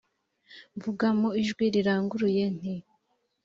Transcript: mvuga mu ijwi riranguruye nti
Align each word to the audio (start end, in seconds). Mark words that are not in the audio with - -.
mvuga 0.77 1.07
mu 1.19 1.29
ijwi 1.41 1.63
riranguruye 1.73 2.43
nti 2.57 2.73